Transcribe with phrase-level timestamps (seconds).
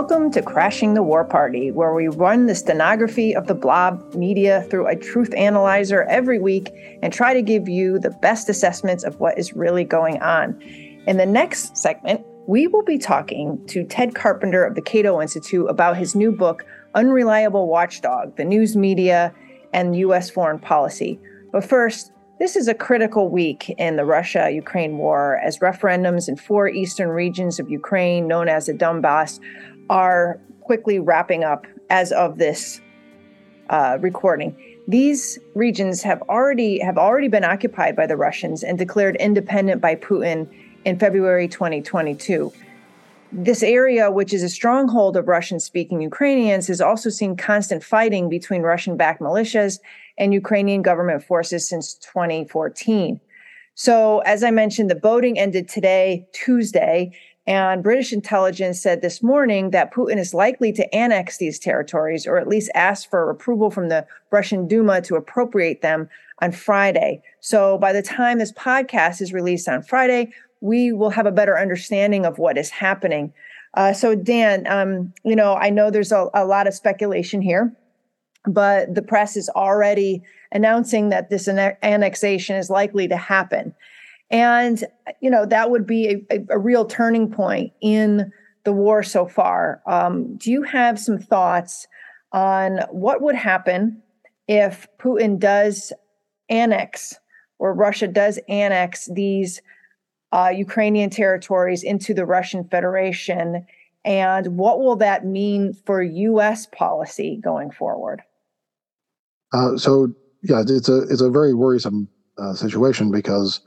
[0.00, 4.62] Welcome to Crashing the War Party, where we run the stenography of the blob media
[4.70, 6.70] through a truth analyzer every week
[7.02, 10.58] and try to give you the best assessments of what is really going on.
[11.06, 15.68] In the next segment, we will be talking to Ted Carpenter of the Cato Institute
[15.68, 16.64] about his new book,
[16.94, 19.34] Unreliable Watchdog The News Media
[19.74, 20.30] and U.S.
[20.30, 21.20] Foreign Policy.
[21.52, 22.10] But first,
[22.40, 27.10] this is a critical week in the Russia Ukraine war as referendums in four eastern
[27.10, 29.38] regions of Ukraine, known as the Donbass,
[29.90, 32.80] are quickly wrapping up as of this
[33.68, 34.56] uh, recording.
[34.88, 39.96] These regions have already have already been occupied by the Russians and declared independent by
[39.96, 40.48] Putin
[40.84, 42.52] in February 2022.
[43.32, 48.28] This area, which is a stronghold of Russian speaking Ukrainians, has also seen constant fighting
[48.28, 49.78] between Russian backed militias
[50.18, 53.20] and Ukrainian government forces since 2014.
[53.74, 57.12] So, as I mentioned, the voting ended today, Tuesday,
[57.50, 62.38] and British intelligence said this morning that Putin is likely to annex these territories or
[62.38, 66.08] at least ask for approval from the Russian Duma to appropriate them
[66.40, 67.20] on Friday.
[67.40, 71.58] So by the time this podcast is released on Friday, we will have a better
[71.58, 73.32] understanding of what is happening.
[73.74, 77.74] Uh, so, Dan, um, you know, I know there's a, a lot of speculation here,
[78.46, 83.74] but the press is already announcing that this annexation is likely to happen.
[84.30, 84.84] And,
[85.20, 88.30] you know, that would be a, a, a real turning point in
[88.64, 89.82] the war so far.
[89.86, 91.86] Um, do you have some thoughts
[92.32, 94.02] on what would happen
[94.46, 95.92] if Putin does
[96.48, 97.14] annex
[97.58, 99.60] or Russia does annex these
[100.32, 103.66] uh, Ukrainian territories into the Russian Federation?
[104.04, 106.66] And what will that mean for U.S.
[106.66, 108.22] policy going forward?
[109.52, 113.60] Uh, so, yeah, it's a it's a very worrisome uh, situation because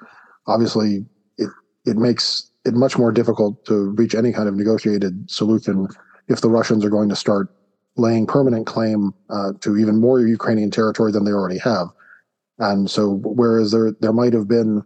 [0.48, 1.06] obviously
[1.38, 1.50] it
[1.86, 5.88] it makes it much more difficult to reach any kind of negotiated solution
[6.28, 7.50] if the Russians are going to start
[7.98, 11.88] laying permanent claim uh, to even more Ukrainian territory than they already have.
[12.60, 14.84] And so, whereas there there might have been,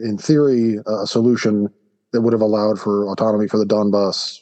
[0.00, 1.68] in theory, a solution
[2.12, 4.40] that would have allowed for autonomy for the Donbass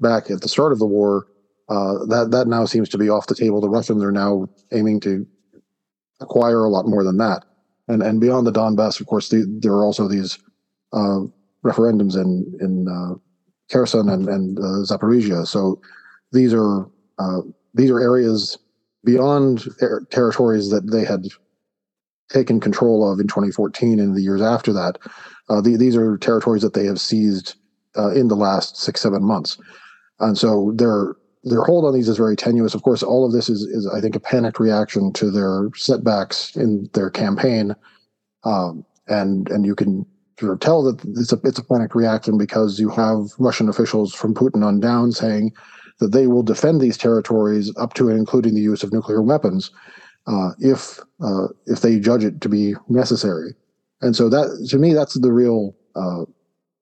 [0.00, 1.26] back at the start of the war,
[1.68, 3.60] uh, that that now seems to be off the table.
[3.60, 5.26] The Russians are now aiming to
[6.20, 7.44] acquire a lot more than that
[7.88, 10.38] and and beyond the Donbass, of course, the, there are also these
[10.92, 11.20] uh,
[11.64, 13.14] referendums in in uh,
[13.70, 15.46] Kherson and and uh, Zaporizhia.
[15.46, 15.80] So
[16.32, 16.86] these are
[17.18, 17.40] uh,
[17.74, 18.58] these are areas
[19.04, 21.26] beyond er- territories that they had
[22.30, 24.98] taken control of in 2014 and the years after that.
[25.48, 27.54] Uh, the, these are territories that they have seized
[27.96, 29.58] uh, in the last six seven months,
[30.20, 31.14] and so they're
[31.48, 32.74] their hold on these is very tenuous.
[32.74, 36.56] Of course, all of this is, is I think, a panicked reaction to their setbacks
[36.56, 37.74] in their campaign,
[38.44, 40.06] um, and and you can
[40.38, 44.14] sort of tell that it's a it's a panicked reaction because you have Russian officials
[44.14, 45.52] from Putin on down saying
[46.00, 49.70] that they will defend these territories up to and including the use of nuclear weapons
[50.26, 53.54] uh, if uh, if they judge it to be necessary.
[54.00, 56.24] And so that to me, that's the real uh,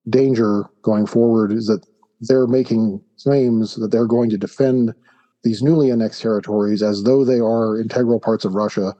[0.08, 1.86] danger going forward is that
[2.20, 4.94] they're making claims that they're going to defend
[5.42, 8.94] these newly annexed territories as though they are integral parts of Russia.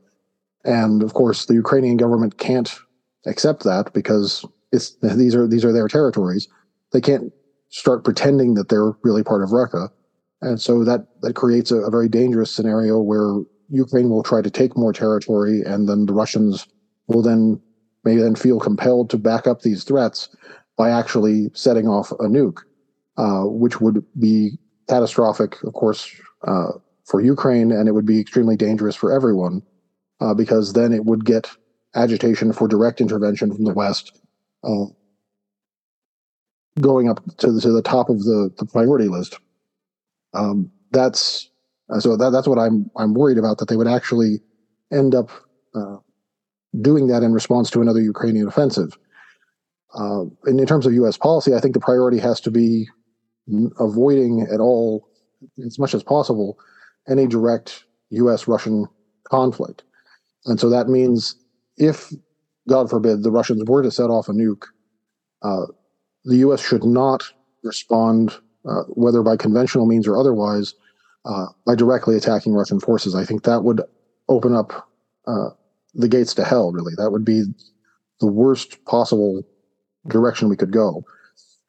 [0.65, 2.72] And of course, the Ukrainian government can't
[3.26, 6.49] accept that because it's these are these are their territories.
[6.93, 7.32] They can't
[7.71, 9.91] start pretending that they're really part of Russia.
[10.43, 13.41] And so that that creates a, a very dangerous scenario where
[13.71, 16.66] Ukraine will try to take more territory, and then the Russians
[17.09, 17.60] will then
[18.05, 20.28] may then feel compelled to back up these threats
[20.76, 22.60] by actually setting off a nuke.
[23.16, 26.10] Uh, which would be catastrophic, of course,
[26.47, 26.72] uh,
[27.04, 29.62] for Ukraine, and it would be extremely dangerous for everyone
[30.21, 31.50] uh, because then it would get
[31.94, 34.21] agitation for direct intervention from the West
[34.65, 34.84] uh,
[36.81, 39.38] going up to the, to the top of the, the priority list.
[40.34, 41.49] Um, that's
[41.88, 44.41] uh, so that, that's what I'm I'm worried about that they would actually
[44.93, 45.31] end up
[46.81, 48.99] doing that in response to another Ukrainian offensive.
[49.94, 51.17] Uh, and in terms of U.S.
[51.17, 52.88] policy, I think the priority has to be
[53.78, 55.08] avoiding at all,
[55.64, 56.58] as much as possible,
[57.08, 58.48] any direct U.S.
[58.48, 58.87] Russian
[59.25, 59.82] conflict.
[60.46, 61.37] And so that means
[61.76, 62.12] if,
[62.69, 64.64] God forbid, the Russians were to set off a nuke,
[65.43, 65.66] uh,
[66.25, 66.60] the U.S.
[66.60, 67.22] should not
[67.62, 68.32] respond,
[68.69, 70.75] uh, whether by conventional means or otherwise,
[71.25, 73.14] uh, by directly attacking Russian forces.
[73.14, 73.82] I think that would
[74.28, 74.88] open up
[75.26, 75.50] uh,
[75.94, 76.94] the gates to hell, really.
[76.96, 77.44] That would be
[78.20, 79.43] the worst possible
[80.08, 81.04] direction we could go.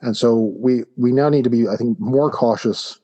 [0.02, 3.00] And so we we now need to be, I think, more cautious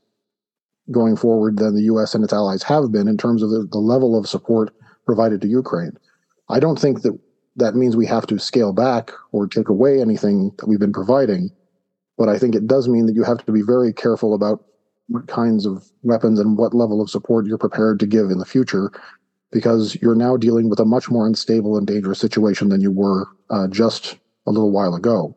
[0.91, 2.13] going forward than the U.S.
[2.13, 4.73] and its allies have been in terms of the, the level of support
[5.05, 5.97] provided to Ukraine.
[6.49, 7.17] I don't think that
[7.55, 11.49] that means we have to scale back or take away anything that we've been providing,
[12.17, 14.63] but I think it does mean that you have to be very careful about
[15.07, 18.45] what kinds of weapons and what level of support you're prepared to give in the
[18.45, 18.91] future
[19.51, 23.27] because you're now dealing with a much more unstable and dangerous situation than you were
[23.49, 24.17] uh, just
[24.47, 25.35] a little while ago.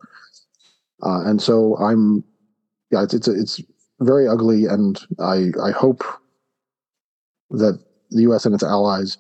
[1.02, 2.25] Uh, and so I'm,
[2.90, 3.62] yeah, it's it's it's
[4.00, 6.02] very ugly, and I I hope
[7.50, 7.78] that
[8.10, 8.46] the U.S.
[8.46, 9.19] and its allies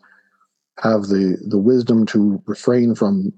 [0.78, 3.32] have the the wisdom to refrain from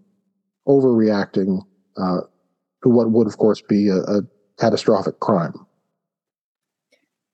[0.66, 1.62] overreacting
[1.96, 2.20] uh,
[2.82, 4.22] to what would, of course, be a, a
[4.58, 5.54] catastrophic crime.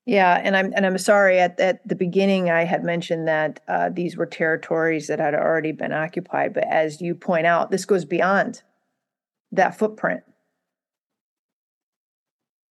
[0.06, 1.38] Yeah, and I'm and I'm sorry.
[1.38, 5.72] At at the beginning, I had mentioned that uh, these were territories that had already
[5.72, 8.62] been occupied, but as you point out, this goes beyond
[9.52, 10.22] that footprint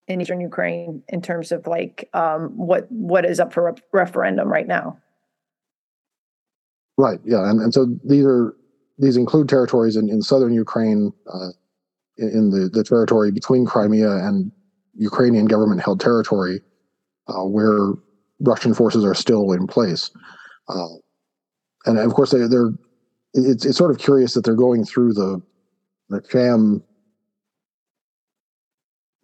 [0.08, 4.48] in eastern Ukraine in terms of like um, what what is up for a referendum
[4.48, 4.98] right now.
[6.96, 7.20] Right.
[7.24, 8.54] Yeah, and and so these are
[8.98, 11.48] these include territories in, in southern Ukraine, uh,
[12.18, 14.52] in, in the the territory between Crimea and
[14.94, 16.60] Ukrainian government held territory
[17.28, 17.94] uh, where
[18.40, 20.10] Russian forces are still in place.
[20.68, 20.86] Uh,
[21.86, 22.74] and of course, they, are
[23.34, 25.42] it's, it's sort of curious that they're going through the
[26.10, 26.82] the sham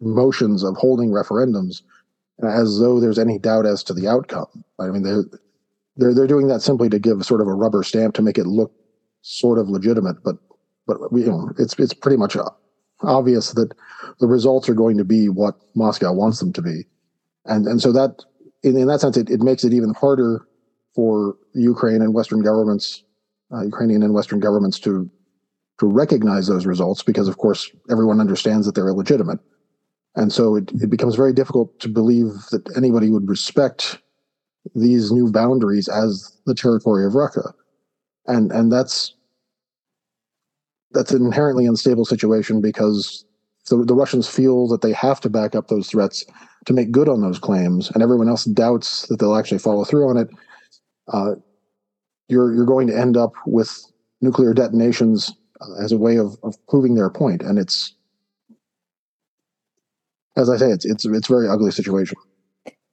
[0.01, 1.81] motions of holding referendums
[2.43, 4.63] as though there's any doubt as to the outcome.
[4.79, 5.23] I mean, they're
[5.97, 8.47] they're they're doing that simply to give sort of a rubber stamp to make it
[8.47, 8.73] look
[9.21, 10.37] sort of legitimate, but
[10.87, 12.35] but you know, it's it's pretty much
[13.03, 13.73] obvious that
[14.19, 16.85] the results are going to be what Moscow wants them to be
[17.45, 18.23] and and so that
[18.63, 20.47] in, in that sense it, it makes it even harder
[20.93, 23.03] for Ukraine and Western governments,
[23.53, 25.09] uh, Ukrainian and Western governments to
[25.79, 29.39] to recognize those results because of course everyone understands that they're illegitimate,
[30.15, 33.99] and so it, it becomes very difficult to believe that anybody would respect
[34.75, 37.53] these new boundaries as the territory of Russia,
[38.27, 39.15] and and that's
[40.91, 43.25] that's an inherently unstable situation because
[43.69, 46.25] the, the Russians feel that they have to back up those threats
[46.65, 50.09] to make good on those claims, and everyone else doubts that they'll actually follow through
[50.09, 50.29] on it,
[51.07, 51.35] uh,
[52.27, 53.83] you're you're going to end up with
[54.21, 55.31] nuclear detonations
[55.79, 57.95] as a way of, of proving their point, and it's
[60.35, 62.17] as I say, it's it's it's a very ugly situation.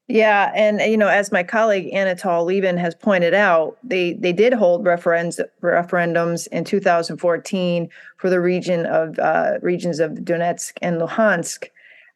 [0.08, 4.54] Yeah, and you know, as my colleague Anatol Lieven has pointed out, they they did
[4.54, 11.68] hold referendums referendums in 2014 for the region of uh, regions of Donetsk and Luhansk,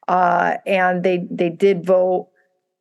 [0.07, 2.29] uh, and they they did vote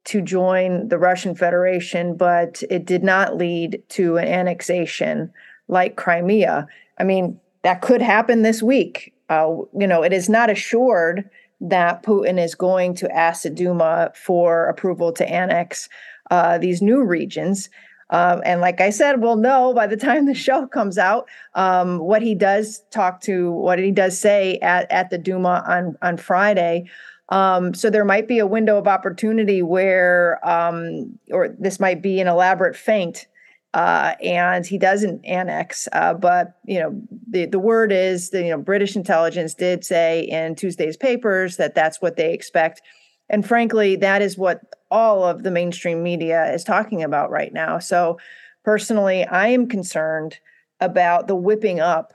[0.04, 5.30] to join the Russian Federation, but it did not lead to an annexation
[5.68, 6.66] like Crimea.
[6.98, 9.14] I mean, that could happen this week.
[9.28, 11.28] Uh, you know, it is not assured
[11.62, 15.88] that Putin is going to ask the Duma for approval to annex
[16.30, 17.70] uh, these new regions.
[18.10, 21.98] Um, and like I said, we'll know by the time the show comes out um,
[21.98, 26.16] what he does talk to, what he does say at, at the Duma on, on
[26.16, 26.90] Friday.
[27.28, 32.20] Um, so there might be a window of opportunity where, um, or this might be
[32.20, 33.26] an elaborate feint,
[33.74, 35.88] uh, and he doesn't annex.
[35.92, 40.22] Uh, but you know, the the word is that you know British intelligence did say
[40.22, 42.82] in Tuesday's papers that that's what they expect,
[43.28, 44.60] and frankly, that is what
[44.90, 47.78] all of the mainstream media is talking about right now.
[47.78, 48.18] So
[48.64, 50.38] personally, I am concerned
[50.80, 52.12] about the whipping up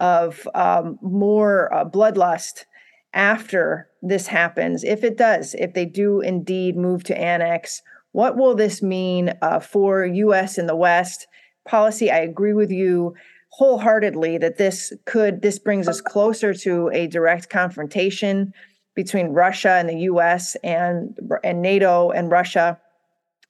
[0.00, 2.64] of um, more uh, bloodlust
[3.12, 7.80] after this happens, if it does, if they do indeed move to annex,
[8.14, 10.56] what will this mean uh, for U.S.
[10.56, 11.26] and the West
[11.66, 12.12] policy?
[12.12, 13.16] I agree with you
[13.48, 18.54] wholeheartedly that this could this brings us closer to a direct confrontation
[18.94, 20.56] between Russia and the U.S.
[20.62, 22.78] and and NATO and Russia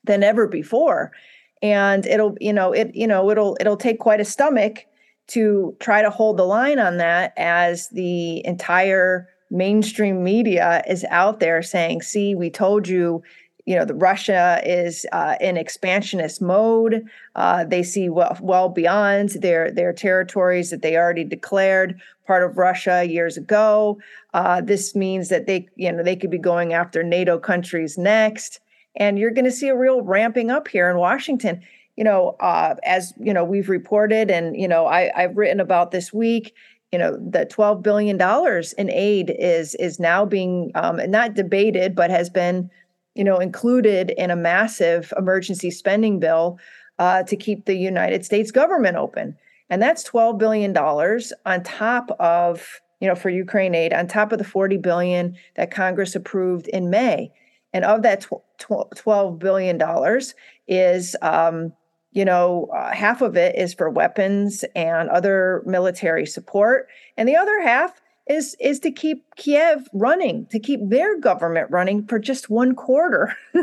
[0.02, 1.12] than ever before,
[1.60, 4.86] and it'll you know it you know it'll it'll take quite a stomach
[5.26, 11.40] to try to hold the line on that as the entire mainstream media is out
[11.40, 13.22] there saying, see, we told you,
[13.66, 17.06] you know, the Russia is uh, in expansionist mode.
[17.34, 22.58] Uh, they see well, well beyond their their territories that they already declared part of
[22.58, 23.98] Russia years ago.
[24.34, 28.60] Uh, this means that they, you know, they could be going after NATO countries next,
[28.96, 31.62] and you're going to see a real ramping up here in Washington.
[31.96, 35.90] You know, uh, as you know, we've reported, and you know, I, I've written about
[35.90, 36.54] this week
[36.92, 41.92] you know the 12 billion dollars in aid is is now being um, not debated
[41.96, 42.70] but has been
[43.14, 46.58] you know included in a massive emergency spending bill
[46.98, 49.36] uh, to keep the united states government open.
[49.70, 54.32] And that's 12 billion dollars on top of you know for ukraine aid on top
[54.32, 57.32] of the 40 billion that congress approved in may.
[57.72, 58.26] And of that
[58.58, 60.34] 12 billion dollars
[60.68, 61.72] is um,
[62.14, 67.36] you know, uh, half of it is for weapons and other military support, and the
[67.36, 72.48] other half is is to keep Kiev running, to keep their government running for just
[72.48, 73.36] one quarter.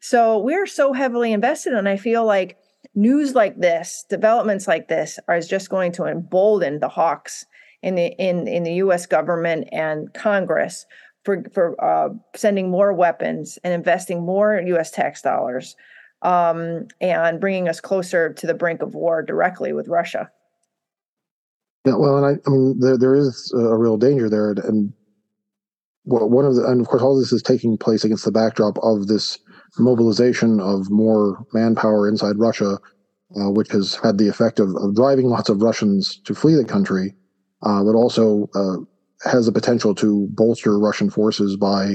[0.00, 2.58] so we're so heavily invested, and I feel like
[2.94, 7.46] news like this, developments like this, are just going to embolden the hawks
[7.82, 9.06] in the in in the U.S.
[9.06, 10.86] government and Congress
[11.24, 14.90] for for uh, sending more weapons and investing more U.S.
[14.90, 15.76] tax dollars
[16.22, 20.30] um, and bringing us closer to the brink of war directly with Russia.
[21.84, 24.92] Yeah, well, and I, I mean, there there is a real danger there, and
[26.04, 29.06] one of the, and of course, all this is taking place against the backdrop of
[29.06, 29.38] this
[29.78, 32.78] mobilization of more manpower inside Russia,
[33.36, 36.64] uh, which has had the effect of, of, driving lots of Russians to flee the
[36.64, 37.14] country,
[37.62, 38.76] uh, but also uh,
[39.28, 41.94] has the potential to bolster Russian forces by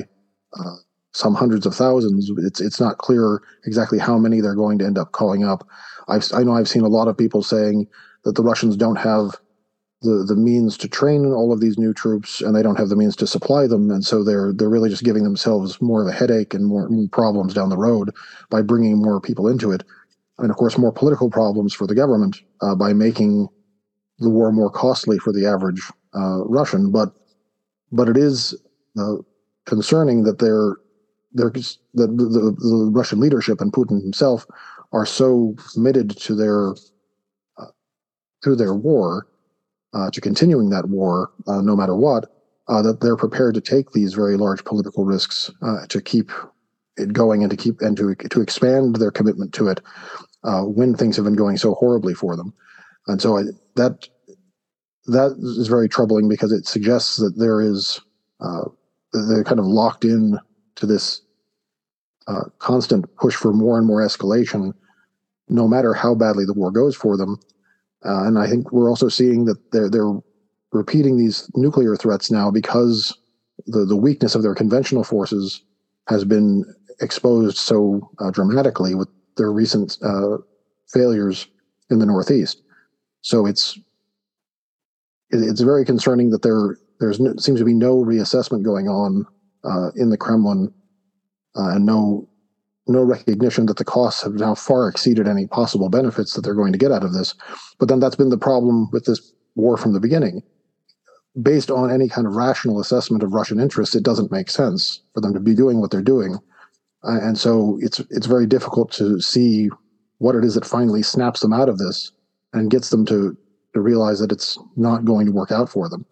[0.57, 0.75] uh,
[1.13, 2.31] some hundreds of thousands.
[2.37, 5.67] It's it's not clear exactly how many they're going to end up calling up.
[6.07, 7.87] I've, I know I've seen a lot of people saying
[8.23, 9.35] that the Russians don't have
[10.01, 12.95] the the means to train all of these new troops and they don't have the
[12.95, 16.11] means to supply them and so they're they're really just giving themselves more of a
[16.11, 18.11] headache and more, problems down the road
[18.49, 19.83] by bringing more people into it.
[20.37, 23.47] And of course more political problems for the government uh, by making
[24.19, 25.81] the war more costly for the average
[26.15, 26.91] uh, Russian.
[26.91, 27.13] But
[27.91, 28.55] but it is
[28.99, 29.15] uh,
[29.65, 30.75] concerning that they're
[31.33, 34.45] they're that the, the, the Russian leadership and Putin himself
[34.93, 36.73] are so committed to their
[37.57, 37.71] uh,
[38.43, 39.27] to their war
[39.93, 42.31] uh, to continuing that war, uh, no matter what,
[42.67, 46.31] uh, that they're prepared to take these very large political risks uh, to keep
[46.97, 49.79] it going and to keep and to to expand their commitment to it
[50.43, 52.53] uh, when things have been going so horribly for them.
[53.07, 53.43] And so I,
[53.75, 54.07] that
[55.05, 58.01] that is very troubling because it suggests that there is
[58.41, 58.65] uh,
[59.13, 60.37] they're kind of locked in
[60.75, 61.21] to this
[62.59, 64.73] constant push for more and more escalation,
[65.47, 67.39] no matter how badly the war goes for them
[68.05, 70.19] uh, and I think we're also seeing that they're they're
[70.71, 73.17] repeating these nuclear threats now because
[73.65, 75.63] the the weakness of their conventional forces
[76.07, 76.63] has been
[77.01, 80.37] exposed so uh, dramatically with their recent uh,
[80.87, 81.47] failures
[81.89, 82.61] in the Northeast.
[83.21, 83.79] So it's
[85.29, 89.25] it's very concerning that there there's no, seems to be no reassessment going on
[89.63, 90.73] uh, in the Kremlin
[91.55, 92.27] uh, and no
[92.89, 96.71] no recognition that the costs have now far exceeded any possible benefits that they're going
[96.71, 97.35] to get out of this.
[97.79, 100.43] But then that's been the problem with this war from the beginning.
[101.41, 105.21] Based on any kind of rational assessment of Russian interests, it doesn't make sense for
[105.21, 106.37] them to be doing what they're doing.
[107.03, 109.69] Uh, and so it's it's very difficult to see
[110.17, 112.11] what it is that finally snaps them out of this
[112.53, 113.37] and gets them to
[113.73, 116.05] to realize that it's not going to work out for them.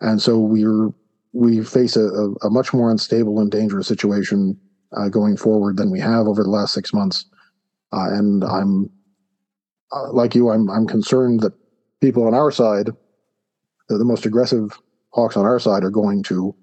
[0.00, 0.90] And so we're
[1.32, 4.58] we face a, a, a much more unstable and dangerous situation
[4.96, 7.26] uh, going forward than we have over the last six months.
[7.92, 8.90] Uh, and I'm
[9.92, 11.52] uh, like you, I'm I'm concerned that
[12.00, 12.90] people on our side,
[13.88, 14.78] the, the, most aggressive
[15.10, 16.54] hawks on our side, are going to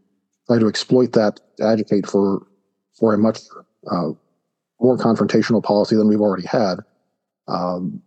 [0.48, 2.46] try to exploit that, to advocate for
[3.00, 3.40] for a much
[3.90, 4.10] uh,
[4.82, 6.80] more confrontational policy than we've already had.
[7.48, 8.02] Um,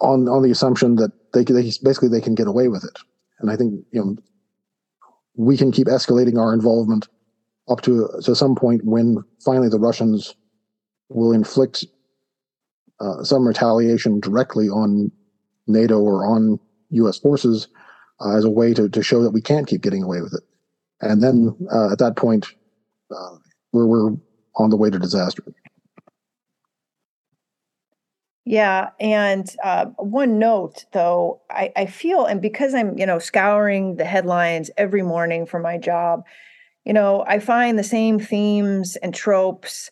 [0.00, 2.98] on on the assumption that they, they basically they can get away with it,
[3.40, 4.16] and I think you know
[5.36, 7.08] we can keep escalating our involvement
[7.68, 10.34] up to, to some point when finally the Russians
[11.08, 11.84] will inflict
[13.00, 15.10] uh, some retaliation directly on
[15.66, 16.58] NATO or on
[16.90, 17.18] U.S.
[17.18, 17.68] forces
[18.20, 20.42] uh, as a way to, to show that we can't keep getting away with it.
[21.00, 22.46] And then uh, at that point,
[23.10, 23.36] uh,
[23.72, 24.16] we're, we're
[24.56, 25.42] on the way to disaster.
[28.46, 33.96] Yeah, and uh, one note though, I, I feel, and because I'm, you know, scouring
[33.96, 36.24] the headlines every morning for my job,
[36.84, 39.90] you know, I find the same themes and tropes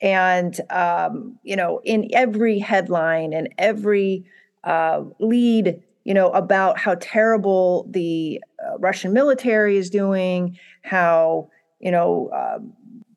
[0.00, 4.24] and um, you know, in every headline and every
[4.64, 11.90] uh, lead, you know, about how terrible the uh, Russian military is doing, how you
[11.90, 12.72] know, um,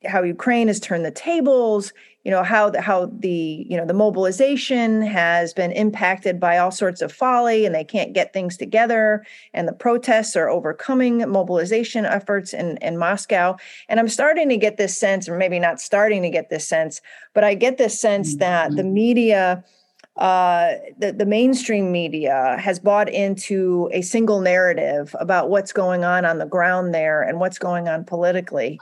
[0.05, 1.93] how Ukraine has turned the tables,
[2.25, 6.71] you know how the how the you know the mobilization has been impacted by all
[6.71, 12.03] sorts of folly and they can't get things together and the protests are overcoming mobilization
[12.03, 13.55] efforts in in Moscow.
[13.87, 16.99] And I'm starting to get this sense or maybe not starting to get this sense
[17.33, 18.39] but I get this sense mm-hmm.
[18.39, 19.63] that the media
[20.17, 26.23] uh, the, the mainstream media has bought into a single narrative about what's going on
[26.23, 28.79] on the ground there and what's going on politically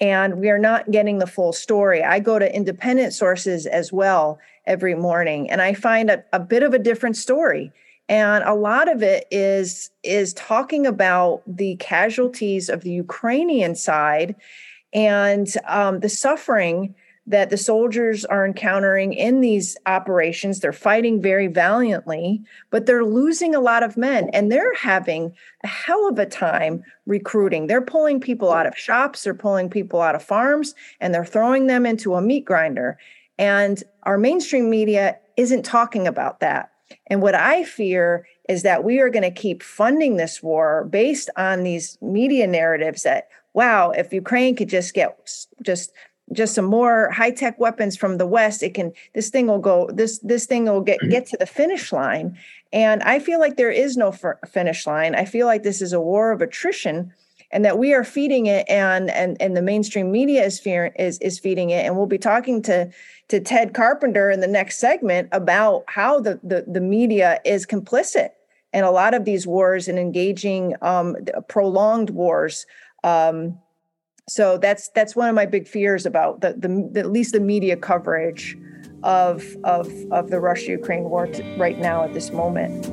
[0.00, 2.02] and we are not getting the full story.
[2.02, 6.62] I go to independent sources as well every morning, and I find a, a bit
[6.62, 7.72] of a different story.
[8.08, 14.34] And a lot of it is is talking about the casualties of the Ukrainian side
[14.92, 16.94] and um, the suffering
[17.26, 20.58] that the soldiers are encountering in these operations.
[20.58, 25.68] They're fighting very valiantly, but they're losing a lot of men and they're having a
[25.68, 27.68] hell of a time recruiting.
[27.68, 31.68] They're pulling people out of shops, they're pulling people out of farms, and they're throwing
[31.68, 32.98] them into a meat grinder.
[33.38, 36.70] And our mainstream media isn't talking about that.
[37.06, 41.30] And what I fear is that we are going to keep funding this war based
[41.36, 45.16] on these media narratives that, wow, if Ukraine could just get
[45.62, 45.92] just
[46.32, 50.18] just some more high-tech weapons from the west it can this thing will go this
[50.20, 52.36] this thing will get get to the finish line.
[52.72, 54.12] And i feel like there is no
[54.46, 55.14] finish line.
[55.14, 57.12] I feel like this is a war of attrition
[57.52, 61.18] and that we are feeding it and and and the mainstream media is fear, is
[61.18, 61.84] is feeding it.
[61.84, 62.90] And we'll be talking to
[63.28, 68.30] to Ted Carpenter in the next segment about how the the, the media is complicit
[68.72, 71.14] in a lot of these wars and engaging um,
[71.48, 72.66] prolonged wars
[73.04, 73.58] um,
[74.32, 77.40] so that's that's one of my big fears about the, the, the at least the
[77.40, 78.56] media coverage
[79.02, 82.86] of of of the Russia Ukraine war t- right now at this moment.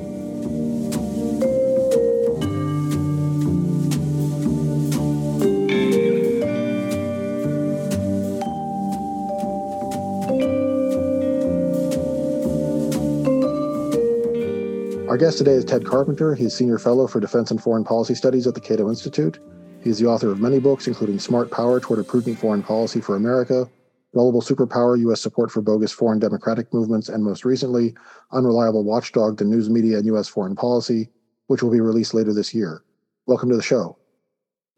[15.08, 16.34] Our guest today is Ted Carpenter.
[16.34, 19.38] He's Senior Fellow for Defense and Foreign Policy Studies at the Cato Institute.
[19.82, 23.00] He is the author of many books, including Smart Power Toward a Prudent Foreign Policy
[23.00, 23.66] for America,
[24.12, 25.22] Gullible Superpower U.S.
[25.22, 27.94] Support for Bogus Foreign Democratic Movements, and most recently,
[28.32, 30.28] Unreliable Watchdog The News Media and U.S.
[30.28, 31.08] Foreign Policy,
[31.46, 32.82] which will be released later this year.
[33.26, 33.96] Welcome to the show.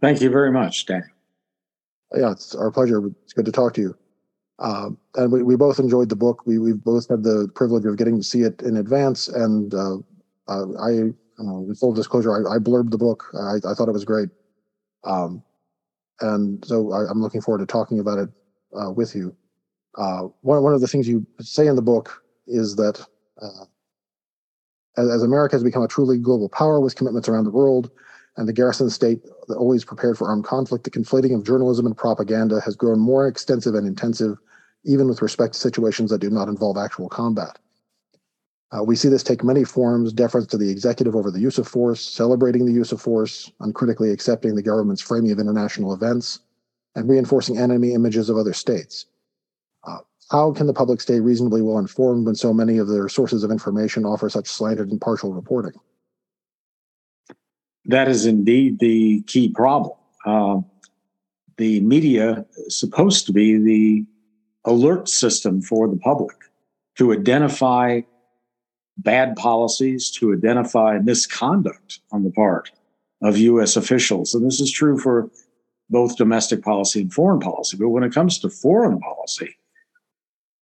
[0.00, 1.02] Thank you very much, Dan.
[2.14, 3.04] Yeah, it's our pleasure.
[3.25, 3.97] It's good to talk to you.
[4.61, 6.47] Um, and we, we both enjoyed the book.
[6.47, 9.97] We, we've both had the privilege of getting to see it in advance, and uh,
[10.47, 13.25] uh, I, in full disclosure, I, I blurbed the book.
[13.35, 14.28] I, I thought it was great,
[15.04, 15.42] um,
[16.21, 18.28] and so I, am looking forward to talking about it
[18.75, 19.35] uh, with you.
[19.99, 23.05] Uh, one one of the things you say in the book is that
[23.40, 23.64] uh,
[24.96, 27.90] as, as, America has become a truly global power with commitments around the world,
[28.37, 32.61] and the garrison state always prepared for armed conflict, the conflating of journalism and propaganda
[32.61, 34.38] has grown more extensive and intensive,
[34.85, 37.59] even with respect to situations that do not involve actual combat.
[38.74, 41.68] Uh, we see this take many forms deference to the executive over the use of
[41.68, 46.40] force, celebrating the use of force, uncritically accepting the government's framing of international events,
[46.94, 49.06] and reinforcing enemy images of other states.
[49.87, 49.98] Uh,
[50.30, 53.50] how can the public stay reasonably well informed when so many of their sources of
[53.50, 55.78] information offer such slanted and partial reporting?
[57.85, 59.96] That is indeed the key problem.
[60.24, 60.61] Uh,
[61.58, 64.06] the media is supposed to be the
[64.64, 66.37] alert system for the public
[66.96, 68.00] to identify
[68.98, 72.70] bad policies, to identify misconduct on the part
[73.22, 73.76] of U.S.
[73.76, 74.35] officials.
[74.35, 75.31] And this is true for
[75.90, 77.76] both domestic policy and foreign policy.
[77.76, 79.57] But when it comes to foreign policy,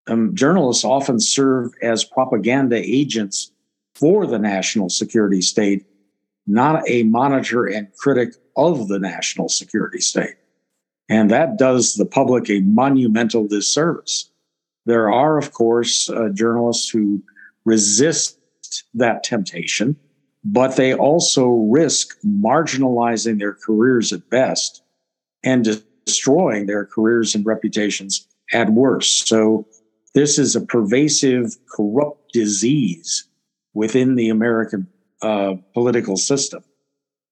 [0.08, 3.52] um, journalists often serve as propaganda agents
[3.94, 5.86] for the national security state,
[6.46, 10.34] not a monitor and critic of the national security state.
[11.08, 14.30] And that does the public a monumental disservice.
[14.86, 17.22] There are, of course, uh, journalists who
[17.70, 18.38] resist
[18.94, 19.96] that temptation,
[20.44, 24.83] but they also risk marginalizing their careers at best
[25.44, 25.64] and
[26.04, 29.28] destroying their careers and reputations at worst.
[29.28, 29.66] So,
[30.12, 33.28] this is a pervasive, corrupt disease
[33.74, 34.88] within the American
[35.22, 36.64] uh, political system.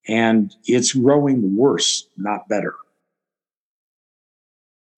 [0.07, 2.74] And it's growing worse, not better.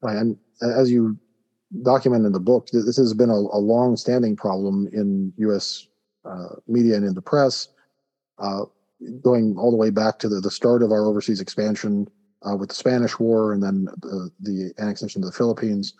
[0.03, 0.16] Right.
[0.16, 1.18] And as you
[1.83, 5.87] document in the book, this has been a, a long-standing problem in U.S.
[6.24, 7.68] Uh, media and in the press,
[8.38, 8.64] uh,
[9.22, 12.06] going all the way back to the, the start of our overseas expansion
[12.42, 15.94] uh, with the Spanish War and then the, the annexation of the Philippines,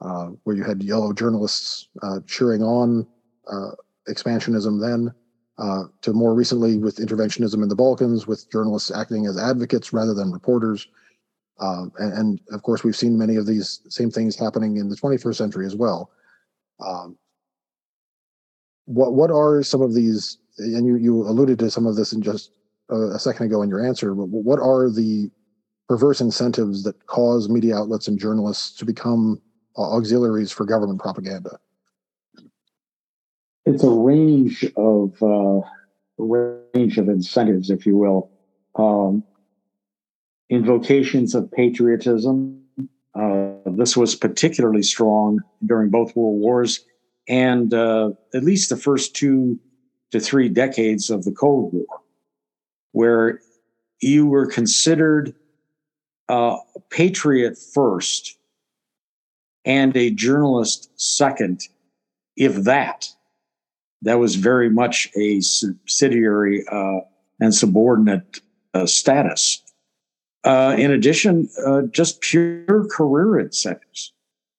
[0.00, 3.06] uh, where you had yellow journalists uh, cheering on
[4.08, 5.14] expansionism then.
[6.02, 10.32] to more recently with interventionism in the Balkans, with journalists acting as advocates rather than
[10.32, 10.86] reporters.
[11.60, 14.96] Um, and, and, of course, we've seen many of these same things happening in the
[14.96, 16.10] 21st century as well.
[16.84, 17.16] Um,
[18.86, 20.38] what what are some of these?
[20.58, 22.50] And you you alluded to some of this in just
[22.90, 24.14] a, a second ago in your answer.
[24.14, 25.30] But what are the
[25.88, 29.40] perverse incentives that cause media outlets and journalists to become
[29.76, 31.58] uh, auxiliaries for government propaganda?
[33.66, 35.60] It's a range of uh,
[36.18, 38.30] range of incentives, if you will.
[38.76, 39.24] Um,
[40.50, 42.60] invocations of patriotism.
[43.14, 46.84] Uh, this was particularly strong during both world wars
[47.28, 49.58] and uh, at least the first two
[50.10, 51.86] to three decades of the Cold War,
[52.92, 53.40] where
[54.00, 55.34] you were considered
[56.28, 56.56] a
[56.90, 58.38] patriot first
[59.64, 61.62] and a journalist second,
[62.36, 63.08] if that.
[64.02, 67.00] That was very much a subsidiary uh,
[67.40, 68.40] and subordinate
[68.74, 69.62] uh, status.
[70.44, 74.12] Uh, in addition, uh, just pure career incentives.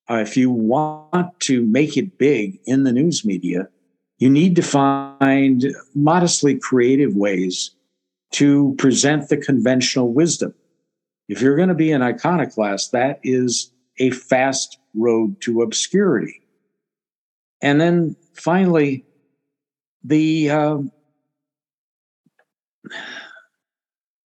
[0.10, 3.68] Uh, if you want to make it big in the news media,
[4.18, 7.72] you need to find modestly creative ways
[8.32, 10.54] to present the conventional wisdom.
[11.28, 16.42] If you're going to be an iconoclast, that is a fast road to obscurity.
[17.62, 19.06] And then finally,
[20.04, 20.78] the uh,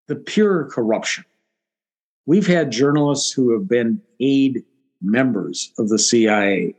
[0.08, 1.24] the pure corruption.
[2.30, 4.63] We've had journalists who have been paid
[5.02, 6.76] members of the CIA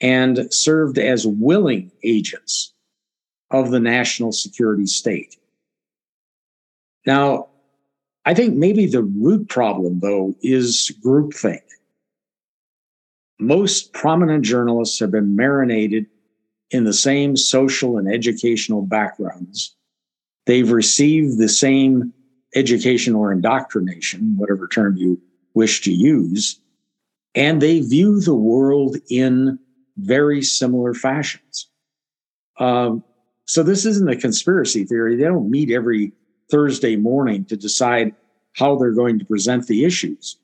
[0.00, 2.72] and served as willing agents
[3.52, 5.36] of the national security state.
[7.06, 7.50] Now,
[8.24, 11.62] I think maybe the root problem, though, is groupthink.
[13.38, 16.06] Most prominent journalists have been marinated
[16.72, 19.76] in the same social and educational backgrounds.
[20.46, 22.12] They've received the same
[22.54, 25.20] education or indoctrination, whatever term you
[25.54, 26.60] wish to use,
[27.34, 29.58] and they view the world in
[29.96, 31.68] very similar fashions.
[32.58, 33.04] Um,
[33.46, 35.16] so this isn't a conspiracy theory.
[35.16, 36.12] They don't meet every
[36.50, 38.14] Thursday morning to decide
[38.54, 40.36] how they're going to present the issues,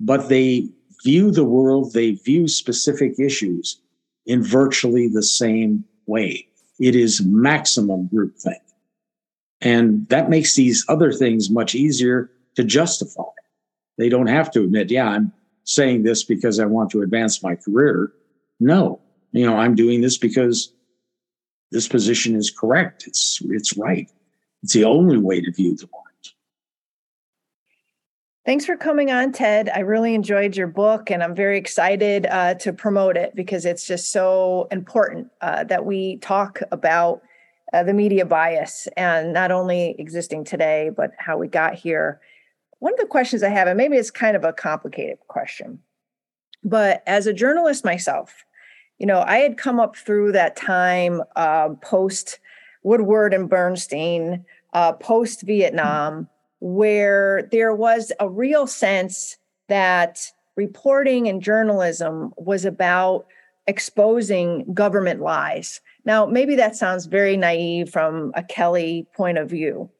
[0.00, 0.68] but they
[1.04, 3.80] view the world, they view specific issues
[4.26, 6.46] in virtually the same way.
[6.80, 8.63] It is maximum groupthink.
[9.64, 13.22] And that makes these other things much easier to justify.
[13.96, 15.32] They don't have to admit, yeah, I'm
[15.64, 18.12] saying this because I want to advance my career.
[18.60, 19.00] No,
[19.32, 20.72] you know, I'm doing this because
[21.72, 23.06] this position is correct.
[23.06, 24.10] It's it's right.
[24.62, 26.04] It's the only way to view the world.
[28.44, 29.70] Thanks for coming on, Ted.
[29.70, 33.86] I really enjoyed your book, and I'm very excited uh, to promote it because it's
[33.86, 37.22] just so important uh, that we talk about
[37.74, 42.20] uh, the media bias and not only existing today, but how we got here.
[42.78, 45.80] One of the questions I have, and maybe it's kind of a complicated question,
[46.62, 48.44] but as a journalist myself,
[48.98, 52.38] you know, I had come up through that time uh, post
[52.84, 56.28] Woodward and Bernstein, uh, post Vietnam
[56.60, 59.36] where there was a real sense
[59.68, 63.26] that reporting and journalism was about
[63.66, 65.80] exposing government lies.
[66.04, 69.90] Now, maybe that sounds very naive from a Kelly point of view,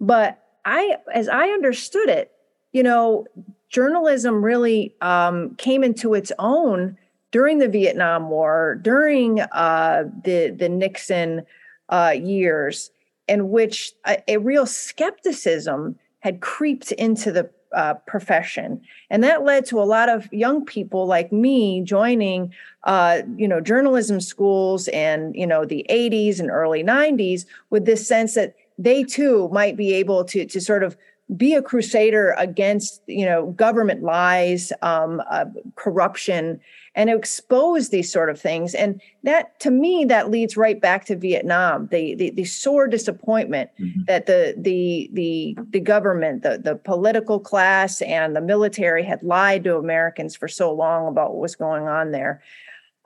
[0.00, 2.30] but I, as I understood it,
[2.72, 3.26] you know,
[3.68, 6.96] journalism really um, came into its own
[7.32, 11.42] during the Vietnam War, during uh, the the Nixon
[11.88, 12.90] uh, years,
[13.28, 18.80] in which a, a real skepticism had creeped into the uh, profession.
[19.10, 22.52] And that led to a lot of young people like me joining
[22.84, 28.06] uh, you know journalism schools and you know the 80s and early 90s with this
[28.06, 30.96] sense that they too might be able to to sort of
[31.36, 35.44] be a crusader against you know government lies um, uh,
[35.76, 36.60] corruption
[36.96, 41.14] and expose these sort of things and that to me that leads right back to
[41.14, 44.00] vietnam the the, the sore disappointment mm-hmm.
[44.06, 49.62] that the the the the government the the political class and the military had lied
[49.62, 52.42] to americans for so long about what was going on there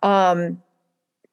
[0.03, 0.63] um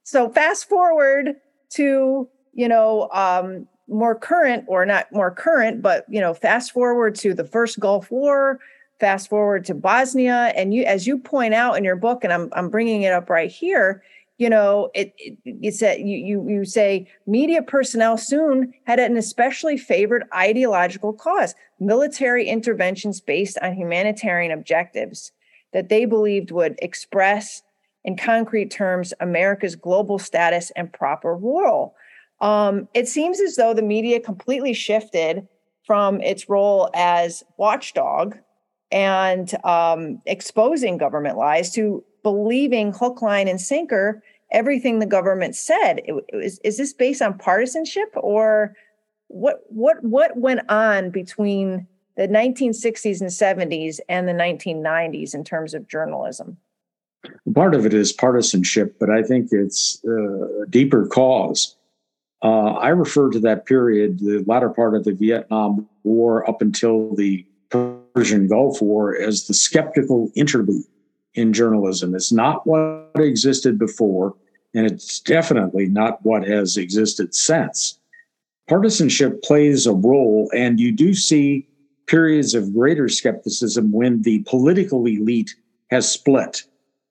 [0.04, 1.36] so fast forward
[1.70, 7.14] to you know um more current or not more current but you know fast forward
[7.14, 8.60] to the first gulf war
[9.00, 12.50] fast forward to bosnia and you as you point out in your book and i'm,
[12.54, 14.02] I'm bringing it up right here
[14.38, 19.78] you know it, it said you, you you say media personnel soon had an especially
[19.78, 25.32] favored ideological cause military interventions based on humanitarian objectives
[25.74, 27.62] that they believed would express
[28.06, 31.94] in concrete terms america's global status and proper role
[32.42, 35.48] um, it seems as though the media completely shifted
[35.86, 38.38] from its role as watchdog
[38.92, 46.02] and um, exposing government lies to believing hook, line, and sinker everything the government said.
[46.06, 48.76] It, it was, is this based on partisanship or
[49.28, 49.62] what?
[49.70, 55.88] What what went on between the 1960s and 70s and the 1990s in terms of
[55.88, 56.58] journalism?
[57.54, 61.76] Part of it is partisanship, but I think it's uh, a deeper cause.
[62.44, 67.16] Uh, I refer to that period, the latter part of the Vietnam War up until
[67.16, 70.84] the Persian Gulf War, as the skeptical interlude
[71.36, 72.16] in journalism.
[72.16, 74.36] It's not what existed before,
[74.74, 78.00] and it's definitely not what has existed since.
[78.68, 81.68] Partisanship plays a role, and you do see
[82.08, 85.56] periods of greater skepticism when the political elite
[85.92, 86.64] has split.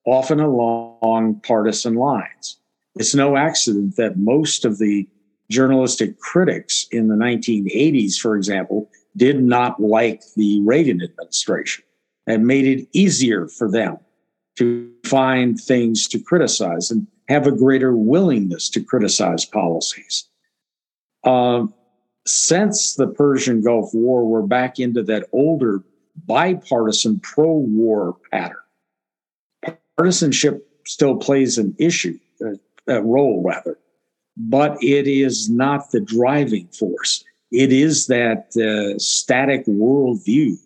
[0.07, 2.59] often along partisan lines.
[2.97, 5.07] It's no accident that most of the
[5.51, 11.85] journalistic critics in the 1980s, for example, did not like the Reagan administration
[12.27, 13.99] and made it easier for them
[14.57, 20.29] to find things to criticize and have a greater willingness to criticize policies.
[21.25, 21.75] Um,
[22.27, 25.83] since the Persian Gulf War, we're back into that older
[26.27, 28.57] bipartisan pro war pattern.
[29.97, 32.55] Partisanship still plays an issue, uh,
[32.87, 33.79] a role rather,
[34.37, 37.25] but it is not the driving force.
[37.51, 40.57] It is that uh, static worldview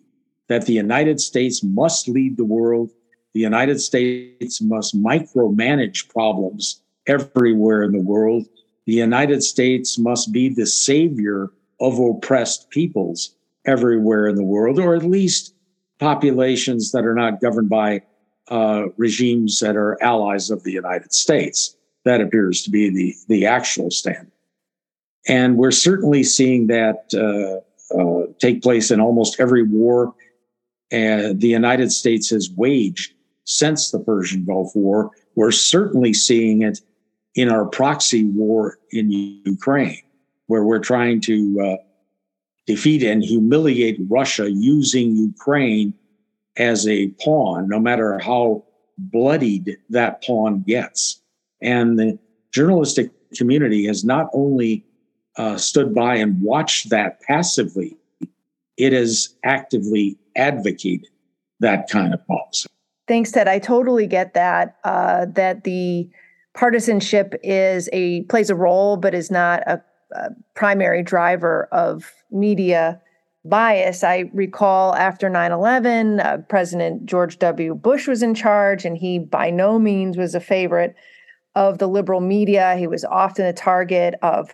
[0.47, 2.91] that the United States must lead the world.
[3.33, 8.45] The United States must micromanage problems everywhere in the world.
[8.85, 14.95] The United States must be the savior of oppressed peoples everywhere in the world, or
[14.95, 15.55] at least
[15.99, 18.01] populations that are not governed by
[18.49, 21.75] uh, regimes that are allies of the United States.
[22.05, 24.31] That appears to be the, the actual standard.
[25.27, 30.13] And we're certainly seeing that uh, uh, take place in almost every war
[30.93, 33.13] uh, the United States has waged
[33.43, 35.11] since the Persian Gulf War.
[35.35, 36.79] We're certainly seeing it
[37.33, 40.01] in our proxy war in Ukraine,
[40.47, 41.83] where we're trying to uh,
[42.65, 45.93] defeat and humiliate Russia using Ukraine
[46.57, 48.63] as a pawn, no matter how
[48.97, 51.21] bloodied that pawn gets.
[51.65, 52.17] And the
[52.51, 54.85] journalistic community has not only
[55.35, 57.97] uh, stood by and watched that passively,
[58.77, 61.09] it has actively advocated
[61.59, 62.69] that kind of policy.
[63.07, 63.47] Thanks, Ted.
[63.47, 64.77] I totally get that.
[64.83, 66.07] Uh, that the
[66.53, 73.01] partisanship is a plays a role, but is not a, a primary driver of media
[73.43, 74.03] bias.
[74.03, 77.75] I recall after 9 11, uh, President George W.
[77.75, 80.95] Bush was in charge, and he by no means was a favorite
[81.55, 82.75] of the liberal media.
[82.75, 84.53] He was often a target of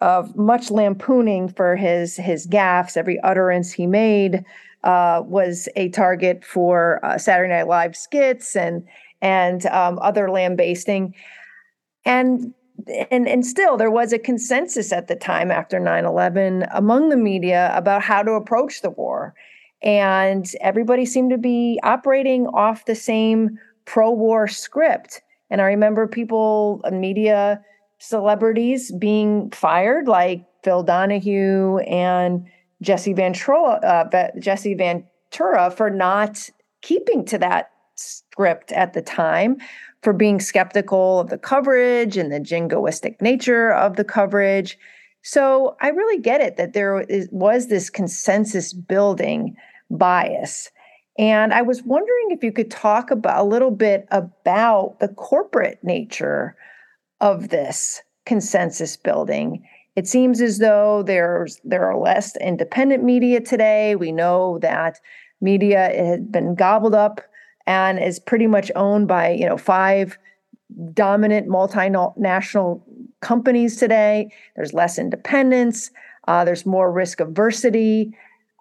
[0.00, 2.96] of much lampooning for his his gaffes.
[2.96, 4.44] Every utterance he made
[4.84, 8.86] uh, was a target for uh, Saturday Night Live skits and
[9.20, 11.14] and um, other lambasting.
[12.04, 12.54] And
[13.10, 17.72] and and still there was a consensus at the time after 9/11 among the media
[17.74, 19.34] about how to approach the war.
[19.82, 25.22] And everybody seemed to be operating off the same pro-war script.
[25.50, 27.62] And I remember people, media
[27.98, 32.46] celebrities being fired, like Phil Donahue and
[32.82, 36.48] Jesse Ventura, uh, Jesse Ventura, for not
[36.82, 39.56] keeping to that script at the time,
[40.02, 44.78] for being skeptical of the coverage and the jingoistic nature of the coverage.
[45.22, 49.56] So I really get it that there is, was this consensus building
[49.90, 50.70] bias.
[51.18, 55.82] And I was wondering if you could talk about a little bit about the corporate
[55.82, 56.56] nature
[57.20, 59.66] of this consensus building.
[59.96, 63.96] It seems as though there's there are less independent media today.
[63.96, 65.00] We know that
[65.40, 67.20] media has been gobbled up
[67.66, 70.16] and is pretty much owned by you know five
[70.92, 72.82] dominant multinational
[73.20, 74.30] companies today.
[74.54, 75.90] There's less independence.
[76.28, 78.12] Uh, there's more risk aversity.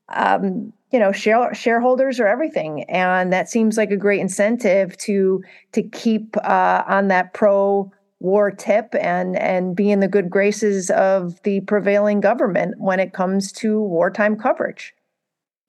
[0.09, 5.43] Um, you know, share, shareholders are everything, and that seems like a great incentive to
[5.73, 10.89] to keep uh, on that pro war tip and and be in the good graces
[10.91, 14.93] of the prevailing government when it comes to wartime coverage.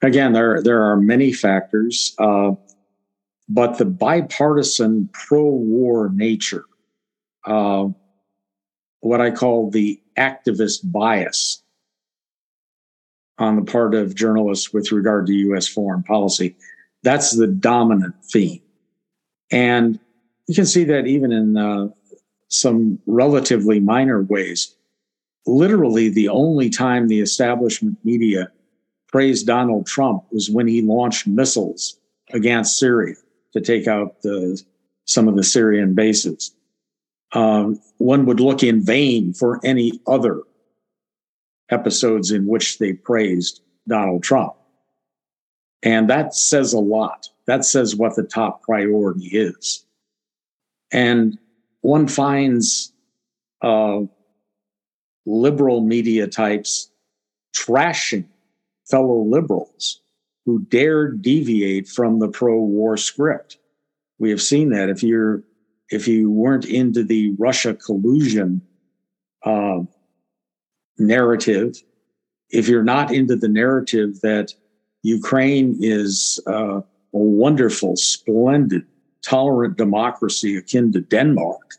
[0.03, 2.53] Again, there there are many factors, uh,
[3.49, 6.65] but the bipartisan pro-war nature,
[7.45, 7.89] uh,
[9.01, 11.63] what I call the activist bias
[13.39, 15.67] on the part of journalists with regard to U.S.
[15.67, 16.57] foreign policy,
[17.03, 18.61] that's the dominant theme,
[19.51, 19.99] and
[20.47, 21.89] you can see that even in uh,
[22.49, 24.75] some relatively minor ways.
[25.47, 28.51] Literally, the only time the establishment media
[29.07, 31.99] praised Donald Trump was when he launched missiles
[32.33, 33.15] against Syria
[33.53, 34.63] to take out the,
[35.05, 36.55] some of the Syrian bases.
[37.33, 40.43] Um, one would look in vain for any other
[41.71, 44.55] episodes in which they praised Donald Trump.
[45.83, 47.29] And that says a lot.
[47.47, 49.85] That says what the top priority is.
[50.93, 51.39] And
[51.81, 52.93] one finds
[53.63, 54.01] uh,
[55.27, 56.91] liberal media types
[57.55, 58.27] trashing
[58.91, 60.01] fellow liberals
[60.47, 63.59] who dare deviate from the pro-war script.
[64.19, 65.43] We have seen that if you're
[65.91, 68.61] if you weren't into the Russia collusion
[69.45, 69.81] uh,
[70.99, 71.83] narrative,
[72.51, 74.55] if you're not into the narrative that
[75.03, 78.85] Ukraine is uh, a wonderful, splendid
[79.23, 81.75] tolerant democracy akin to Denmark,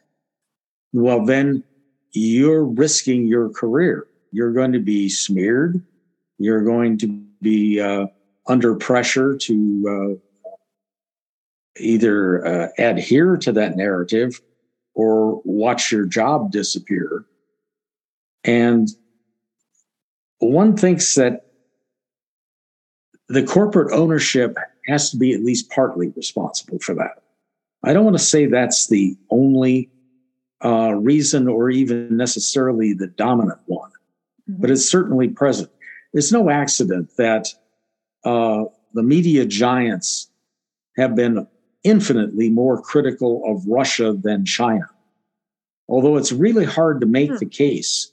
[0.93, 1.63] well, then
[2.11, 4.07] you're risking your career.
[4.31, 5.81] You're going to be smeared.
[6.37, 7.07] You're going to
[7.41, 8.07] be uh,
[8.47, 10.51] under pressure to uh,
[11.79, 14.41] either uh, adhere to that narrative
[14.93, 17.25] or watch your job disappear.
[18.43, 18.89] And
[20.47, 21.45] one thinks that
[23.27, 27.23] the corporate ownership has to be at least partly responsible for that.
[27.83, 29.89] I don't want to say that's the only
[30.63, 33.91] uh, reason or even necessarily the dominant one,
[34.49, 34.61] mm-hmm.
[34.61, 35.69] but it's certainly present.
[36.13, 37.47] It's no accident that
[38.25, 40.29] uh, the media giants
[40.97, 41.47] have been
[41.83, 44.89] infinitely more critical of Russia than China.
[45.87, 47.39] Although it's really hard to make mm-hmm.
[47.39, 48.11] the case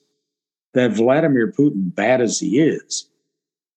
[0.76, 3.08] that Vladimir Putin, bad as he is,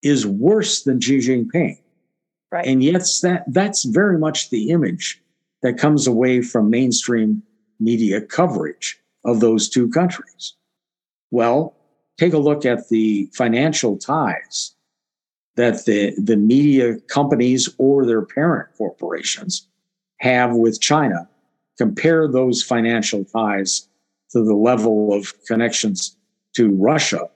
[0.03, 1.79] is worse than Xi Jinping.
[2.51, 2.67] Right.
[2.67, 5.21] And yet that that's very much the image
[5.61, 7.41] that comes away from mainstream
[7.79, 10.55] media coverage of those two countries.
[11.31, 11.73] Well,
[12.17, 14.75] take a look at the financial ties
[15.55, 19.67] that the, the media companies or their parent corporations
[20.17, 21.29] have with China.
[21.77, 23.87] Compare those financial ties
[24.31, 26.17] to the level of connections
[26.55, 27.29] to Russia.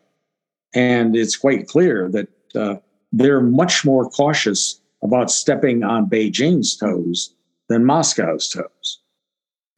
[0.74, 2.76] And it's quite clear that uh,
[3.12, 7.34] they're much more cautious about stepping on Beijing's toes
[7.70, 9.00] than Moscow's toes.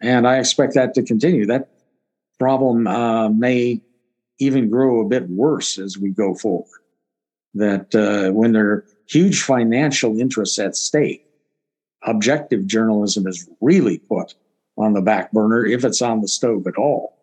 [0.01, 1.45] And I expect that to continue.
[1.45, 1.69] That
[2.39, 3.81] problem uh, may
[4.39, 6.81] even grow a bit worse as we go forward.
[7.53, 11.25] That uh, when there are huge financial interests at stake,
[12.03, 14.35] objective journalism is really put
[14.77, 17.14] on the back burner if it's on the stove at all.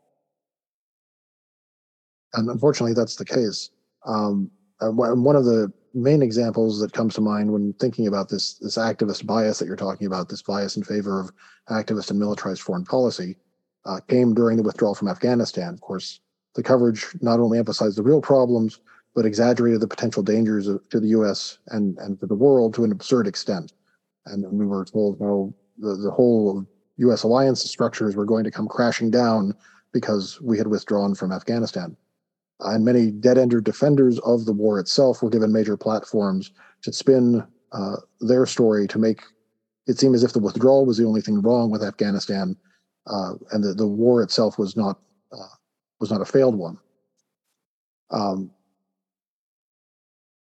[2.34, 3.70] And unfortunately, that's the case.
[4.06, 8.78] Um, one of the main examples that comes to mind when thinking about this this
[8.78, 11.30] activist bias that you're talking about, this bias in favor of
[11.68, 13.36] activist and militarized foreign policy,
[13.84, 15.74] uh, came during the withdrawal from Afghanistan.
[15.74, 16.20] Of course,
[16.54, 18.80] the coverage not only emphasized the real problems,
[19.14, 21.58] but exaggerated the potential dangers of, to the U.S.
[21.68, 23.72] and and to the world to an absurd extent.
[24.26, 26.64] And we were told, no, the, the whole
[26.98, 27.24] U.S.
[27.24, 29.54] alliance structures were going to come crashing down
[29.92, 31.96] because we had withdrawn from Afghanistan
[32.64, 37.96] and many dead-ender defenders of the war itself were given major platforms to spin uh,
[38.20, 39.22] their story to make
[39.86, 42.56] it seem as if the withdrawal was the only thing wrong with Afghanistan,
[43.06, 44.98] uh, and the, the war itself was not
[45.32, 45.54] uh,
[45.98, 46.78] was not a failed one.
[48.10, 48.50] Um,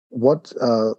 [0.09, 0.93] what uh,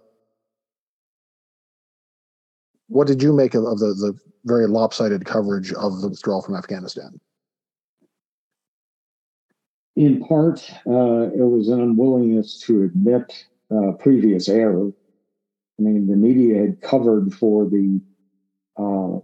[2.87, 6.55] what did you make of, of the, the very lopsided coverage of the withdrawal from
[6.55, 7.19] Afghanistan?
[9.97, 14.91] In part, uh, it was an unwillingness to admit uh, previous error.
[15.79, 17.99] I mean, the media had covered for the
[18.77, 19.19] uh,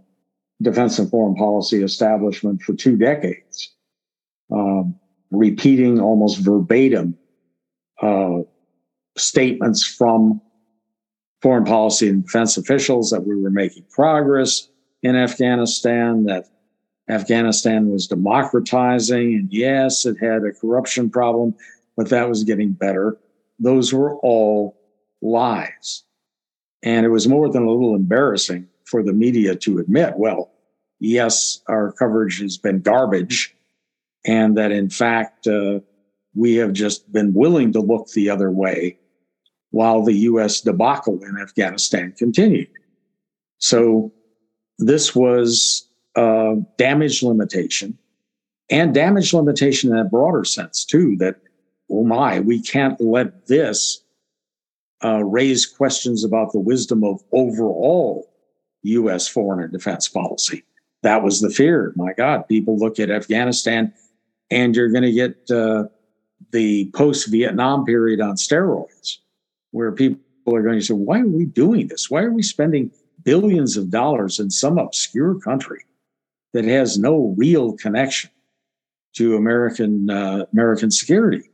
[0.60, 3.72] defense and foreign policy establishment for two decades,
[4.52, 4.96] um,
[5.30, 7.16] repeating almost verbatim
[8.02, 8.40] uh,
[9.16, 10.40] statements from
[11.40, 14.68] foreign policy and defense officials that we were making progress
[15.04, 16.46] in Afghanistan, that
[17.08, 21.54] Afghanistan was democratizing, and yes, it had a corruption problem,
[21.96, 23.18] but that was getting better.
[23.58, 24.76] Those were all
[25.20, 26.02] lies.
[26.82, 30.52] And it was more than a little embarrassing for the media to admit, well,
[30.98, 33.54] yes, our coverage has been garbage,
[34.26, 35.80] and that in fact, uh,
[36.34, 38.98] we have just been willing to look the other way
[39.70, 42.68] while the US debacle in Afghanistan continued.
[43.58, 44.12] So
[44.78, 47.98] this was uh, damage limitation
[48.70, 51.36] and damage limitation in a broader sense too that
[51.90, 54.02] oh my we can't let this
[55.04, 58.30] uh, raise questions about the wisdom of overall
[58.82, 60.62] u.s foreign and defense policy.
[61.02, 62.48] That was the fear my god.
[62.48, 63.92] People look at afghanistan
[64.50, 65.84] and you're going to get uh,
[66.52, 69.18] the post-vietnam period on steroids
[69.72, 72.08] where people are going to say why are we doing this?
[72.08, 72.92] Why are we spending
[73.24, 75.84] billions of dollars in some obscure country
[76.54, 78.30] that has no real connection
[79.16, 81.50] to American uh, American security.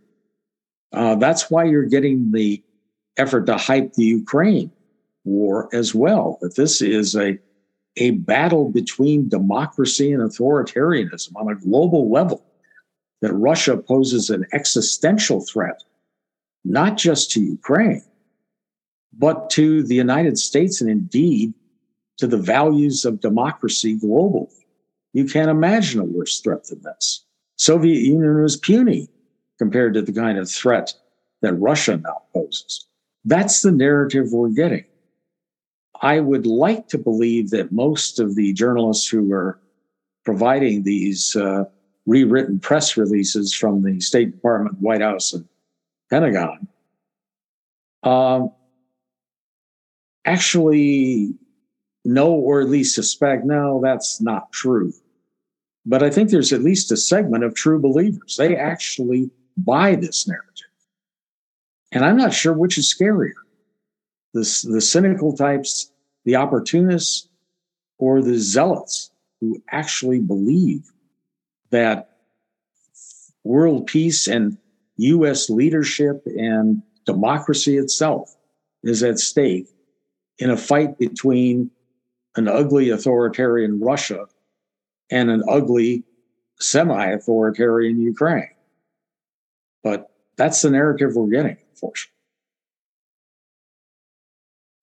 [0.92, 2.62] Uh, that's why you're getting the
[3.16, 4.70] effort to hype the Ukraine
[5.24, 6.38] war as well.
[6.40, 7.38] That this is a
[7.96, 12.44] a battle between democracy and authoritarianism on a global level.
[13.22, 15.82] That Russia poses an existential threat,
[16.64, 18.02] not just to Ukraine,
[19.12, 21.52] but to the United States and indeed
[22.18, 24.59] to the values of democracy globally.
[25.12, 27.24] You can't imagine a worse threat than this.
[27.56, 29.08] Soviet Union was puny
[29.58, 30.94] compared to the kind of threat
[31.42, 32.86] that Russia now poses.
[33.24, 34.84] That's the narrative we're getting.
[36.00, 39.60] I would like to believe that most of the journalists who are
[40.24, 41.64] providing these uh,
[42.06, 45.46] rewritten press releases from the State Department, White House, and
[46.08, 46.68] Pentagon
[48.02, 48.52] um,
[50.24, 51.34] actually
[52.04, 54.92] know or at least suspect no, that's not true.
[55.86, 58.36] But I think there's at least a segment of true believers.
[58.36, 60.46] They actually buy this narrative.
[61.92, 63.32] And I'm not sure which is scarier
[64.32, 65.90] the, the cynical types,
[66.24, 67.28] the opportunists,
[67.98, 70.90] or the zealots who actually believe
[71.70, 72.16] that
[73.44, 74.56] world peace and
[74.96, 78.34] US leadership and democracy itself
[78.82, 79.66] is at stake
[80.38, 81.70] in a fight between
[82.36, 84.26] an ugly authoritarian Russia
[85.10, 86.04] and an ugly
[86.60, 88.50] semi authoritarian Ukraine.
[89.82, 92.14] But that's the narrative we're getting, unfortunately.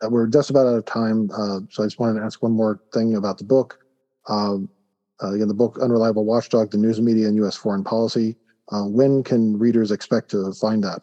[0.04, 2.52] Uh, we're just about out of time, uh, so I just wanted to ask one
[2.52, 3.80] more thing about the book.
[4.28, 4.70] Um,
[5.24, 7.56] uh, again, the book "Unreliable Watchdog: The News Media and U.S.
[7.56, 8.36] Foreign Policy."
[8.70, 11.02] Uh, when can readers expect to find that?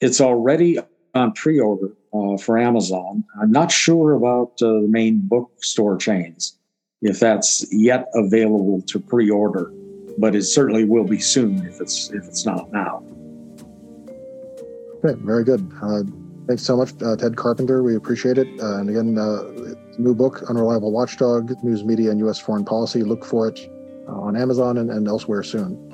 [0.00, 0.78] It's already
[1.16, 3.24] on pre-order uh, for Amazon.
[3.40, 6.56] I'm not sure about uh, the main bookstore chains
[7.02, 9.72] if that's yet available to pre-order,
[10.18, 13.02] but it certainly will be soon if it's if it's not now.
[15.04, 15.70] Okay, very good.
[15.82, 16.02] Uh,
[16.46, 17.82] thanks so much, uh, Ted Carpenter.
[17.82, 18.48] We appreciate it.
[18.60, 19.42] Uh, and again, uh,
[19.98, 22.38] new book, Unreliable Watchdog: News Media and U.S.
[22.38, 23.02] Foreign Policy.
[23.02, 23.70] Look for it
[24.08, 25.85] on Amazon and, and elsewhere soon.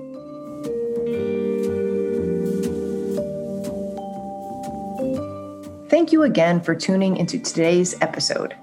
[5.93, 8.57] Thank you again for tuning into today's episode.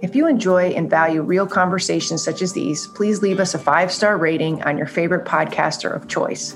[0.00, 3.90] If you enjoy and value real conversations such as these, please leave us a five
[3.90, 6.54] star rating on your favorite podcaster of choice.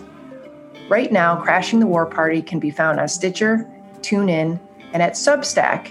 [0.88, 3.68] Right now, Crashing the War Party can be found on Stitcher,
[4.00, 4.60] TuneIn,
[4.92, 5.90] and at Substack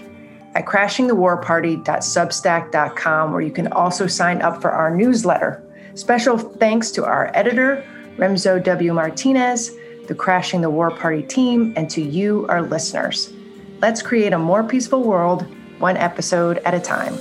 [0.54, 5.62] at crashingthewarparty.substack.com, where you can also sign up for our newsletter.
[5.94, 7.84] Special thanks to our editor,
[8.16, 8.94] Remzo W.
[8.94, 9.72] Martinez,
[10.06, 13.30] the Crashing the War Party team, and to you, our listeners.
[13.82, 15.44] Let's create a more peaceful world,
[15.80, 17.14] one episode at a time.